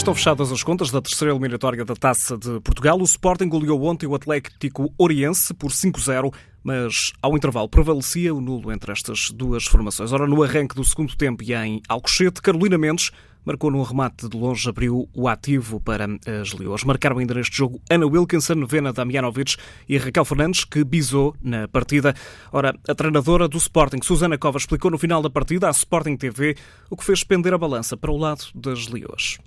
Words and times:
Estão 0.00 0.14
fechadas 0.14 0.50
as 0.50 0.62
contas 0.62 0.90
da 0.90 1.02
terceira 1.02 1.30
eliminatória 1.30 1.84
da 1.84 1.94
Taça 1.94 2.34
de 2.38 2.58
Portugal. 2.60 2.98
O 2.98 3.04
Sporting 3.04 3.50
goleou 3.50 3.84
ontem 3.84 4.06
o 4.06 4.14
Atlético 4.14 4.90
Oriense 4.96 5.52
por 5.52 5.70
5-0, 5.70 6.32
mas 6.64 7.12
ao 7.20 7.36
intervalo 7.36 7.68
prevalecia 7.68 8.34
o 8.34 8.40
nulo 8.40 8.72
entre 8.72 8.92
estas 8.92 9.30
duas 9.30 9.66
formações. 9.66 10.10
Ora, 10.10 10.26
no 10.26 10.42
arranque 10.42 10.74
do 10.74 10.82
segundo 10.86 11.14
tempo 11.14 11.44
e 11.44 11.52
em 11.52 11.82
Alcochete, 11.86 12.40
Carolina 12.40 12.78
Mendes 12.78 13.10
marcou 13.44 13.70
num 13.70 13.82
remate 13.82 14.26
de 14.26 14.34
longe, 14.38 14.66
abriu 14.70 15.06
o 15.12 15.28
ativo 15.28 15.78
para 15.78 16.06
as 16.40 16.54
Leões. 16.54 16.82
Marcaram 16.82 17.18
ainda 17.18 17.34
neste 17.34 17.58
jogo 17.58 17.78
Ana 17.90 18.06
Wilkinson, 18.06 18.64
Vena 18.64 18.94
Damianovic 18.94 19.56
e 19.86 19.98
Raquel 19.98 20.24
Fernandes, 20.24 20.64
que 20.64 20.82
bisou 20.82 21.36
na 21.42 21.68
partida. 21.68 22.14
Ora, 22.50 22.74
a 22.88 22.94
treinadora 22.94 23.46
do 23.46 23.58
Sporting, 23.58 24.00
Susana 24.02 24.38
Cova, 24.38 24.56
explicou 24.56 24.90
no 24.90 24.96
final 24.96 25.20
da 25.20 25.28
partida 25.28 25.68
à 25.68 25.70
Sporting 25.70 26.16
TV 26.16 26.56
o 26.88 26.96
que 26.96 27.04
fez 27.04 27.22
pender 27.22 27.52
a 27.52 27.58
balança 27.58 27.98
para 27.98 28.10
o 28.10 28.16
lado 28.16 28.46
das 28.54 28.88
Leões. 28.88 29.38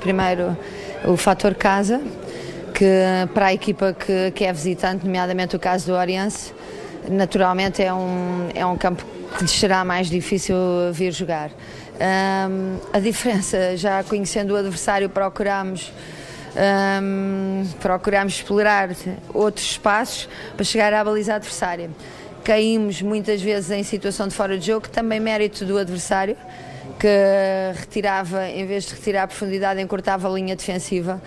Primeiro, 0.00 0.56
o 1.04 1.16
fator 1.16 1.54
casa, 1.54 2.00
que 2.74 2.84
para 3.32 3.46
a 3.46 3.54
equipa 3.54 3.94
que, 3.94 4.30
que 4.32 4.44
é 4.44 4.52
visitante, 4.52 5.04
nomeadamente 5.04 5.54
o 5.54 5.58
caso 5.58 5.86
do 5.86 5.92
Oriense, 5.92 6.52
naturalmente 7.08 7.82
é 7.82 7.92
um, 7.92 8.48
é 8.54 8.64
um 8.66 8.76
campo 8.76 9.04
que 9.36 9.42
lhes 9.42 9.52
será 9.52 9.84
mais 9.84 10.08
difícil 10.08 10.56
vir 10.92 11.12
jogar. 11.12 11.50
Um, 11.50 12.78
a 12.92 12.98
diferença, 12.98 13.76
já 13.76 14.02
conhecendo 14.02 14.54
o 14.54 14.56
adversário, 14.56 15.08
procuramos, 15.08 15.92
um, 17.02 17.64
procuramos 17.80 18.34
explorar 18.34 18.90
outros 19.32 19.72
espaços 19.72 20.28
para 20.56 20.64
chegar 20.64 20.92
à 20.92 21.04
baliza 21.04 21.34
adversária. 21.34 21.90
Caímos 22.42 23.00
muitas 23.02 23.40
vezes 23.40 23.70
em 23.70 23.84
situação 23.84 24.26
de 24.26 24.34
fora 24.34 24.58
de 24.58 24.66
jogo, 24.66 24.88
também 24.88 25.20
mérito 25.20 25.64
do 25.64 25.78
adversário, 25.78 26.36
que 26.98 27.78
retirava, 27.78 28.48
em 28.48 28.66
vez 28.66 28.84
de 28.84 28.94
retirar 28.94 29.24
a 29.24 29.26
profundidade, 29.26 29.80
encurtava 29.80 30.28
a 30.28 30.32
linha 30.32 30.56
defensiva 30.56 31.20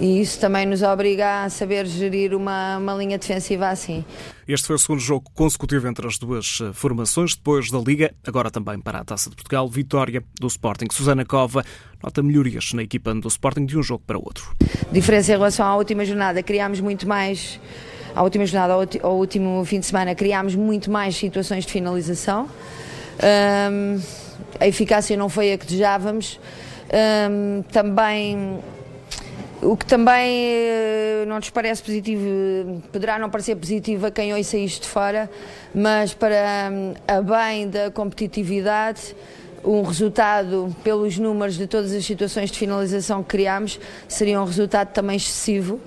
e 0.00 0.20
isso 0.20 0.40
também 0.40 0.64
nos 0.64 0.82
obriga 0.82 1.44
a 1.44 1.50
saber 1.50 1.84
gerir 1.84 2.34
uma, 2.34 2.78
uma 2.78 2.94
linha 2.94 3.18
defensiva 3.18 3.68
assim. 3.68 4.02
Este 4.48 4.66
foi 4.66 4.76
o 4.76 4.78
segundo 4.78 4.98
jogo 4.98 5.30
consecutivo 5.34 5.86
entre 5.86 6.06
as 6.06 6.16
duas 6.18 6.58
eh, 6.62 6.72
formações, 6.72 7.36
depois 7.36 7.70
da 7.70 7.78
Liga, 7.78 8.12
agora 8.26 8.50
também 8.50 8.80
para 8.80 9.00
a 9.00 9.04
Taça 9.04 9.28
de 9.28 9.36
Portugal, 9.36 9.68
vitória 9.68 10.24
do 10.40 10.46
Sporting. 10.46 10.86
Susana 10.90 11.24
Cova 11.24 11.62
nota 12.02 12.22
melhorias 12.22 12.72
na 12.72 12.82
equipa 12.82 13.14
do 13.14 13.28
Sporting 13.28 13.66
de 13.66 13.76
um 13.76 13.82
jogo 13.82 14.02
para 14.06 14.18
o 14.18 14.22
outro. 14.24 14.56
Diferença 14.90 15.32
em 15.32 15.36
relação 15.36 15.66
à 15.66 15.76
última 15.76 16.04
jornada, 16.04 16.42
criámos 16.42 16.80
muito 16.80 17.06
mais, 17.06 17.60
à 18.14 18.22
última 18.22 18.46
jornada, 18.46 18.72
ao 19.02 19.16
último 19.16 19.62
fim 19.66 19.80
de 19.80 19.86
semana, 19.86 20.14
criámos 20.14 20.54
muito 20.54 20.90
mais 20.90 21.14
situações 21.14 21.66
de 21.66 21.72
finalização. 21.72 22.48
Um, 23.22 24.00
a 24.58 24.66
eficácia 24.66 25.16
não 25.16 25.28
foi 25.28 25.52
a 25.52 25.58
que 25.58 25.66
desejávamos. 25.66 26.40
Um, 26.92 27.62
também 27.70 28.60
o 29.62 29.76
que 29.76 29.84
também 29.84 30.46
eh, 30.46 31.24
não 31.26 31.36
nos 31.36 31.50
parece 31.50 31.82
positivo, 31.82 32.82
poderá 32.90 33.18
não 33.18 33.28
parecer 33.28 33.54
positivo 33.56 34.06
a 34.06 34.10
quem 34.10 34.32
ouça 34.32 34.56
isto 34.56 34.84
de 34.84 34.88
fora, 34.88 35.30
mas 35.74 36.14
para 36.14 36.70
hum, 36.72 36.94
a 37.06 37.20
bem 37.20 37.68
da 37.68 37.90
competitividade, 37.90 39.14
um 39.64 39.82
resultado, 39.82 40.74
pelos 40.82 41.18
números 41.18 41.56
de 41.56 41.66
todas 41.66 41.92
as 41.92 42.04
situações 42.04 42.50
de 42.50 42.58
finalização 42.58 43.22
que 43.22 43.30
criámos, 43.30 43.78
seria 44.08 44.40
um 44.40 44.44
resultado 44.44 44.92
também 44.92 45.16
excessivo 45.16 45.80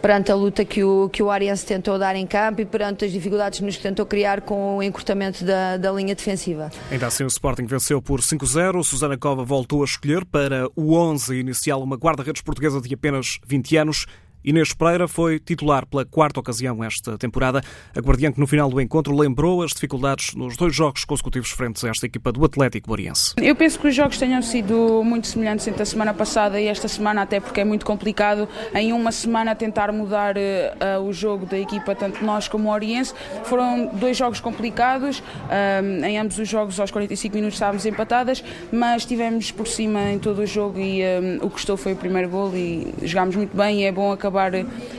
perante 0.00 0.30
a 0.30 0.34
luta 0.34 0.64
que 0.64 0.82
o, 0.82 1.08
que 1.08 1.22
o 1.22 1.30
Ariense 1.30 1.66
tentou 1.66 1.98
dar 1.98 2.14
em 2.16 2.26
campo 2.26 2.60
e 2.60 2.64
perante 2.64 3.04
as 3.04 3.12
dificuldades 3.12 3.58
que 3.58 3.64
nos 3.64 3.76
tentou 3.76 4.06
criar 4.06 4.40
com 4.40 4.78
o 4.78 4.82
encurtamento 4.82 5.44
da, 5.44 5.76
da 5.76 5.92
linha 5.92 6.14
defensiva. 6.14 6.70
Ainda 6.90 7.06
assim, 7.06 7.24
o 7.24 7.26
Sporting 7.26 7.66
venceu 7.66 8.00
por 8.00 8.20
5-0. 8.20 8.82
Susana 8.84 9.16
Cova 9.16 9.44
voltou 9.44 9.82
a 9.82 9.84
escolher 9.84 10.24
para 10.24 10.68
o 10.76 10.94
11 10.94 11.34
inicial 11.34 11.82
uma 11.82 11.96
guarda-redes 11.96 12.42
portuguesa 12.42 12.80
de 12.80 12.94
apenas 12.94 13.38
20 13.46 13.76
anos. 13.76 14.06
Inês 14.44 14.72
Pereira 14.72 15.08
foi 15.08 15.38
titular 15.38 15.84
pela 15.84 16.04
quarta 16.06 16.38
ocasião 16.38 16.82
esta 16.82 17.18
temporada. 17.18 17.60
A 17.94 18.00
guardiã 18.00 18.30
que 18.30 18.38
no 18.38 18.46
final 18.46 18.70
do 18.70 18.80
encontro 18.80 19.14
lembrou 19.14 19.62
as 19.62 19.72
dificuldades 19.72 20.34
nos 20.34 20.56
dois 20.56 20.74
jogos 20.74 21.04
consecutivos 21.04 21.50
frente 21.50 21.84
a 21.84 21.90
esta 21.90 22.06
equipa 22.06 22.30
do 22.30 22.44
Atlético 22.44 22.88
Boriense. 22.88 23.34
Eu 23.36 23.56
penso 23.56 23.78
que 23.78 23.88
os 23.88 23.94
jogos 23.94 24.16
tenham 24.16 24.40
sido 24.40 25.02
muito 25.04 25.26
semelhantes 25.26 25.66
entre 25.66 25.82
a 25.82 25.86
semana 25.86 26.14
passada 26.14 26.60
e 26.60 26.66
esta 26.66 26.86
semana, 26.86 27.22
até 27.22 27.40
porque 27.40 27.60
é 27.60 27.64
muito 27.64 27.84
complicado 27.84 28.48
em 28.74 28.92
uma 28.92 29.10
semana 29.10 29.54
tentar 29.54 29.92
mudar 29.92 30.36
uh, 30.36 31.02
o 31.02 31.12
jogo 31.12 31.44
da 31.44 31.58
equipa, 31.58 31.94
tanto 31.94 32.24
nós 32.24 32.46
como 32.46 32.68
o 32.68 32.72
Oriense. 32.72 33.12
Foram 33.44 33.90
dois 33.92 34.16
jogos 34.16 34.40
complicados, 34.40 35.18
uh, 35.18 36.04
em 36.04 36.18
ambos 36.18 36.38
os 36.38 36.48
jogos 36.48 36.78
aos 36.78 36.90
45 36.90 37.34
minutos 37.34 37.56
estávamos 37.56 37.84
empatadas, 37.84 38.44
mas 38.72 39.02
estivemos 39.02 39.50
por 39.50 39.66
cima 39.66 40.12
em 40.12 40.18
todo 40.18 40.42
o 40.42 40.46
jogo 40.46 40.78
e 40.78 41.02
uh, 41.02 41.44
o 41.44 41.48
que 41.48 41.54
custou 41.54 41.76
foi 41.76 41.92
o 41.92 41.96
primeiro 41.96 42.28
gol 42.28 42.54
e 42.54 42.94
jogámos 43.02 43.34
muito 43.34 43.56
bem 43.56 43.82
e 43.82 43.84
é 43.84 43.92
bom 43.92 44.12
acabar 44.12 44.27
acabar 44.28 44.52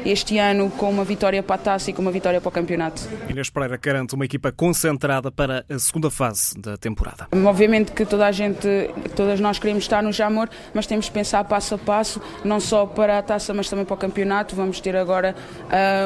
este 0.06 0.38
ano 0.38 0.70
com 0.72 0.90
uma 0.90 1.04
vitória 1.04 1.42
para 1.42 1.56
a 1.56 1.60
taça 1.60 1.90
e 1.90 1.94
com 1.94 2.02
uma 2.02 2.12
vitória 2.12 2.42
para 2.42 2.50
o 2.50 2.52
campeonato. 2.52 3.02
Inês 3.30 3.50
Pereira 3.50 3.78
garante 3.78 4.16
uma 4.16 4.26
equipa 4.26 4.52
concentrada 4.52 5.32
para 5.32 5.64
a 5.70 5.80
segunda 5.80 6.10
fase 6.10 6.60
da 6.60 6.76
temporada. 6.78 7.28
Obviamente 7.32 7.92
que 7.92 8.06
toda 8.06 8.26
a 8.26 8.32
gente, 8.32 8.68
todas 9.16 9.40
nós 9.40 9.60
queremos 9.60 9.84
estar 9.84 10.02
no 10.02 10.12
Jamor, 10.12 10.50
mas 10.74 10.88
temos 10.88 11.08
que 11.08 11.14
pensar 11.14 11.44
passo 11.44 11.76
a 11.76 11.78
passo, 11.78 12.22
não 12.44 12.60
só 12.60 12.86
para 12.86 13.20
a 13.20 13.22
taça, 13.22 13.54
mas 13.54 13.70
também 13.70 13.86
para 13.86 13.94
o 13.94 13.98
campeonato. 13.98 14.56
Vamos 14.56 14.80
ter 14.80 14.96
agora 14.96 15.36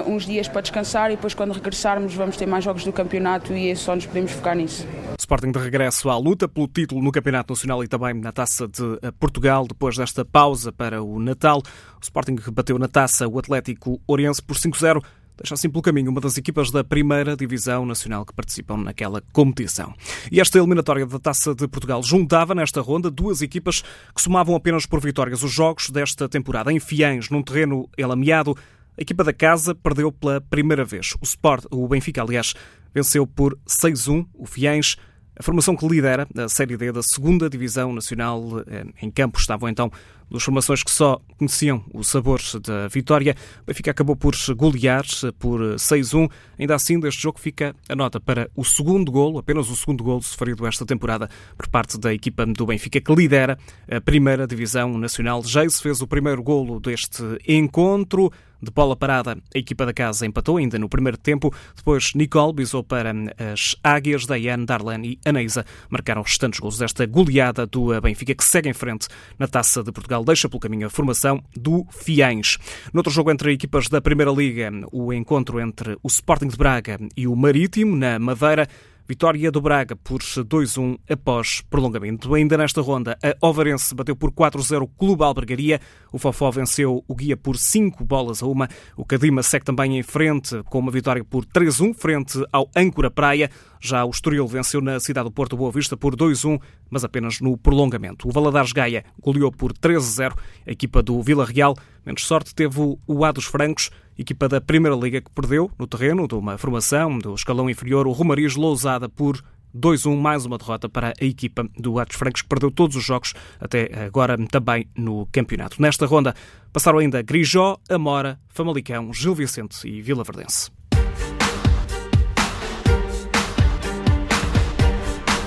uh, 0.05 0.09
uns 0.09 0.25
dias 0.25 0.47
para 0.47 0.61
descansar 0.61 1.11
e 1.11 1.15
depois, 1.15 1.33
quando 1.33 1.53
regressarmos, 1.53 2.13
vamos 2.13 2.37
ter 2.37 2.45
mais 2.45 2.63
jogos 2.63 2.83
do 2.83 2.91
campeonato 2.91 3.53
e 3.53 3.75
só 3.75 3.95
nos 3.95 4.05
podemos 4.05 4.31
focar 4.31 4.55
nisso. 4.55 4.85
Sporting 5.23 5.51
de 5.51 5.59
regresso 5.59 6.09
à 6.09 6.17
luta 6.17 6.49
pelo 6.49 6.67
título 6.67 7.01
no 7.01 7.11
Campeonato 7.11 7.53
Nacional 7.53 7.81
e 7.81 7.87
também 7.87 8.13
na 8.13 8.33
Taça 8.33 8.67
de 8.67 8.99
eh, 9.01 9.09
Portugal, 9.11 9.65
depois 9.65 9.95
desta 9.95 10.25
pausa 10.25 10.69
para 10.69 11.01
o 11.01 11.17
Natal. 11.17 11.59
O 11.59 12.03
Sporting 12.03 12.35
bateu 12.51 12.77
na 12.77 12.89
taça 12.89 13.25
o 13.25 13.39
Atlético 13.39 14.01
Oriense 14.05 14.41
por 14.41 14.57
5-0 14.57 15.01
deixa 15.37 15.55
assim 15.55 15.69
pelo 15.69 15.81
caminho 15.81 16.11
uma 16.11 16.21
das 16.21 16.37
equipas 16.37 16.69
da 16.69 16.83
primeira 16.83 17.35
divisão 17.35 17.85
nacional 17.85 18.23
que 18.25 18.33
participam 18.33 18.77
naquela 18.77 19.21
competição. 19.33 19.93
E 20.31 20.39
esta 20.39 20.59
eliminatória 20.59 21.05
da 21.05 21.17
Taça 21.17 21.55
de 21.55 21.67
Portugal 21.67 22.03
juntava 22.03 22.53
nesta 22.53 22.81
ronda 22.81 23.09
duas 23.09 23.41
equipas 23.41 23.81
que 24.13 24.21
somavam 24.21 24.55
apenas 24.55 24.85
por 24.85 24.99
vitórias 24.99 25.41
os 25.41 25.51
jogos 25.51 25.89
desta 25.89 26.29
temporada. 26.29 26.71
Em 26.71 26.79
Fiães, 26.79 27.29
num 27.29 27.41
terreno 27.41 27.89
elameado, 27.97 28.55
a 28.95 29.01
equipa 29.01 29.23
da 29.23 29.33
casa 29.33 29.73
perdeu 29.73 30.11
pela 30.11 30.39
primeira 30.39 30.85
vez. 30.85 31.15
O 31.19 31.23
Sport, 31.23 31.65
o 31.71 31.87
Benfica, 31.87 32.21
aliás, 32.21 32.53
venceu 32.93 33.25
por 33.25 33.57
6-1 33.67 34.27
o 34.35 34.45
Fiães. 34.45 34.97
A 35.35 35.41
formação 35.41 35.75
que 35.75 35.87
lidera 35.87 36.27
a 36.37 36.47
Série 36.47 36.77
D 36.77 36.91
da 36.91 37.01
segunda 37.01 37.49
Divisão 37.49 37.91
Nacional 37.91 38.43
eh, 38.67 38.85
em 39.01 39.09
campo 39.09 39.39
estavam 39.39 39.67
então 39.67 39.91
duas 40.29 40.43
formações 40.43 40.83
que 40.83 40.91
só 40.91 41.19
conheciam 41.37 41.83
o 41.91 42.03
sabor 42.03 42.39
da 42.63 42.87
vitória. 42.87 43.35
O 43.61 43.65
Benfica 43.65 43.91
acabou 43.91 44.15
por 44.15 44.35
golear 44.55 45.03
por 45.39 45.59
6-1. 45.75 46.29
Ainda 46.59 46.75
assim, 46.75 46.99
deste 46.99 47.21
jogo 47.21 47.39
fica 47.39 47.75
a 47.89 47.95
nota 47.95 48.19
para 48.19 48.49
o 48.55 48.63
segundo 48.63 49.11
golo, 49.11 49.39
apenas 49.39 49.69
o 49.69 49.75
segundo 49.75 50.03
golo 50.03 50.21
sofrido 50.21 50.67
esta 50.67 50.85
temporada 50.85 51.29
por 51.57 51.67
parte 51.67 51.99
da 51.99 52.13
equipa 52.13 52.45
do 52.45 52.65
Benfica, 52.65 53.01
que 53.01 53.15
lidera 53.15 53.57
a 53.89 53.99
primeira 53.99 54.45
Divisão 54.45 54.97
Nacional. 54.97 55.41
Jace 55.41 55.81
fez 55.81 56.01
o 56.01 56.07
primeiro 56.07 56.43
golo 56.43 56.79
deste 56.79 57.23
encontro. 57.47 58.31
De 58.63 58.71
bola 58.71 58.95
parada, 58.95 59.37
a 59.53 59.57
equipa 59.57 59.85
da 59.85 59.91
casa 59.91 60.25
empatou 60.25 60.55
ainda 60.55 60.79
no 60.79 60.87
primeiro 60.87 61.17
tempo. 61.17 61.53
Depois, 61.75 62.13
Nicole 62.15 62.53
bisou 62.53 62.81
para 62.81 63.11
as 63.51 63.75
Águias, 63.83 64.25
Diane, 64.25 64.65
Darlene 64.65 65.19
e 65.25 65.29
Aneisa 65.29 65.65
marcaram 65.89 66.21
os 66.21 66.29
restantes 66.29 66.61
gols 66.61 66.77
desta 66.77 67.05
goleada 67.05 67.67
do 67.67 67.99
Benfica, 67.99 68.33
que 68.33 68.43
segue 68.43 68.69
em 68.69 68.73
frente 68.73 69.09
na 69.37 69.49
Taça 69.49 69.83
de 69.83 69.91
Portugal. 69.91 70.23
Deixa 70.23 70.47
pelo 70.47 70.61
caminho 70.61 70.87
a 70.87 70.89
formação 70.89 71.43
do 71.53 71.85
Fiães. 71.91 72.57
Noutro 72.93 73.11
jogo 73.11 73.31
entre 73.31 73.51
equipas 73.51 73.89
da 73.89 73.99
Primeira 73.99 74.31
Liga, 74.31 74.71
o 74.93 75.11
encontro 75.11 75.59
entre 75.59 75.97
o 76.01 76.07
Sporting 76.07 76.47
de 76.47 76.55
Braga 76.55 76.97
e 77.17 77.27
o 77.27 77.35
Marítimo, 77.35 77.97
na 77.97 78.17
Madeira, 78.17 78.65
Vitória 79.07 79.51
do 79.51 79.59
Braga 79.59 79.95
por 79.95 80.19
2-1 80.19 80.97
após 81.09 81.61
prolongamento. 81.69 82.33
Ainda 82.33 82.57
nesta 82.57 82.81
ronda, 82.81 83.17
a 83.21 83.47
Ovarense 83.47 83.93
bateu 83.93 84.15
por 84.15 84.31
4-0 84.31 84.83
o 84.83 84.87
Clube 84.87 85.23
Albergaria. 85.23 85.81
O 86.11 86.17
Fofó 86.17 86.49
venceu 86.49 87.03
o 87.05 87.15
Guia 87.15 87.35
por 87.35 87.57
5 87.57 88.03
bolas 88.05 88.41
a 88.41 88.47
uma. 88.47 88.69
O 88.95 89.03
Cadima 89.03 89.43
segue 89.43 89.65
também 89.65 89.97
em 89.97 90.03
frente 90.03 90.63
com 90.69 90.79
uma 90.79 90.91
vitória 90.91 91.23
por 91.23 91.45
3-1 91.45 91.93
frente 91.93 92.41
ao 92.51 92.69
Âncora 92.75 93.11
Praia. 93.11 93.49
Já 93.85 94.05
o 94.05 94.09
Estoril 94.11 94.47
venceu 94.47 94.79
na 94.79 94.97
cidade 94.97 95.25
do 95.25 95.31
Porto 95.31 95.57
Boa 95.57 95.69
Vista 95.69 95.97
por 95.97 96.15
2-1, 96.15 96.57
mas 96.89 97.03
apenas 97.03 97.41
no 97.41 97.57
prolongamento. 97.57 98.29
O 98.29 98.31
Valadares 98.31 98.71
Gaia 98.71 99.03
goleou 99.21 99.51
por 99.51 99.73
3-0 99.73 100.31
a 100.65 100.71
equipa 100.71 101.03
do 101.03 101.21
Vila 101.21 101.43
Real. 101.43 101.75
Menos 102.05 102.25
sorte 102.25 102.55
teve 102.55 102.79
o 102.79 103.25
A 103.25 103.31
dos 103.33 103.43
Francos, 103.43 103.89
equipa 104.17 104.47
da 104.47 104.61
Primeira 104.61 104.95
Liga 104.95 105.19
que 105.19 105.29
perdeu 105.29 105.69
no 105.77 105.85
terreno 105.85 106.29
de 106.29 106.33
uma 106.33 106.57
formação 106.57 107.19
do 107.19 107.35
escalão 107.35 107.69
inferior, 107.69 108.07
o 108.07 108.13
Romariz 108.13 108.55
Lousada 108.55 109.09
por 109.09 109.43
2-1, 109.75 110.17
mais 110.17 110.45
uma 110.45 110.57
derrota 110.57 110.87
para 110.87 111.09
a 111.19 111.25
equipa 111.25 111.67
do 111.77 111.99
Atos 111.99 112.15
Francos, 112.15 112.41
que 112.41 112.47
perdeu 112.47 112.71
todos 112.71 112.95
os 112.95 113.03
jogos 113.03 113.33
até 113.59 114.05
agora 114.05 114.37
também 114.47 114.87
no 114.95 115.27
campeonato. 115.29 115.81
Nesta 115.81 116.05
ronda 116.05 116.33
passaram 116.71 116.99
ainda 116.99 117.21
Grijó, 117.21 117.77
Amora, 117.89 118.39
Famalicão, 118.47 119.11
Gil 119.13 119.35
Vicente 119.35 119.85
e 119.85 120.01
Vila 120.01 120.23
Verdense. 120.23 120.71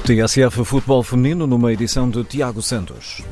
TSF 0.06 0.64
Futebol 0.64 1.02
Feminino 1.02 1.48
numa 1.48 1.72
edição 1.72 2.08
de 2.08 2.22
Tiago 2.22 2.62
Santos. 2.62 3.24